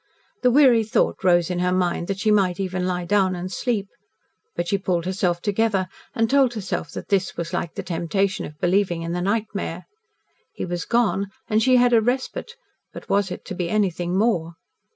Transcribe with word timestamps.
The 0.41 0.49
weary 0.49 0.83
thought 0.83 1.23
rose 1.23 1.51
in 1.51 1.59
her 1.59 1.71
mind 1.71 2.07
that 2.07 2.17
she 2.17 2.31
might 2.31 2.59
even 2.59 2.87
lie 2.87 3.05
down 3.05 3.35
and 3.35 3.51
sleep. 3.51 3.87
But 4.55 4.67
she 4.67 4.79
pulled 4.79 5.05
herself 5.05 5.43
together 5.43 5.87
and 6.15 6.27
told 6.27 6.55
herself 6.55 6.89
that 6.93 7.09
this 7.09 7.37
was 7.37 7.53
like 7.53 7.75
the 7.75 7.83
temptation 7.83 8.47
of 8.47 8.57
believing 8.59 9.03
in 9.03 9.11
the 9.11 9.21
nightmare. 9.21 9.85
He 10.55 10.65
was 10.65 10.85
gone, 10.85 11.27
and 11.47 11.61
she 11.61 11.75
had 11.75 11.93
a 11.93 12.01
respite 12.01 12.55
but 12.91 13.09
was 13.09 13.29
it 13.29 13.45
to 13.45 13.53
be 13.53 13.69
anything 13.69 14.17
more? 14.17 14.55